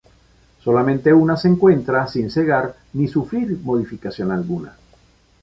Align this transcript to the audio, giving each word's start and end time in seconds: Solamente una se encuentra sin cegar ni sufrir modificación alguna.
Solamente 0.63 1.13
una 1.13 1.37
se 1.37 1.47
encuentra 1.47 2.07
sin 2.07 2.31
cegar 2.31 2.75
ni 2.93 3.07
sufrir 3.07 3.55
modificación 3.59 4.31
alguna. 4.31 4.75